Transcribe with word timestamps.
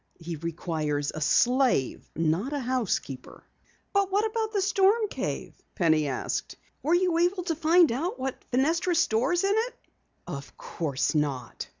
He 0.19 0.35
requires 0.37 1.11
a 1.13 1.21
slave, 1.21 2.09
not 2.15 2.53
a 2.53 2.59
housekeeper!" 2.59 3.43
"But 3.93 4.09
what 4.11 4.25
about 4.25 4.51
the 4.51 4.59
storm 4.59 5.07
cave?" 5.09 5.53
Penny 5.75 6.07
asked. 6.07 6.55
"Were 6.81 6.95
you 6.95 7.19
able 7.19 7.43
to 7.43 7.55
find 7.55 7.91
out 7.91 8.17
what 8.17 8.43
Fenestra 8.49 8.95
stores 8.95 9.43
in 9.43 9.53
it?" 9.55 9.75
"Of 10.25 10.57
course 10.57 11.13
not. 11.13 11.67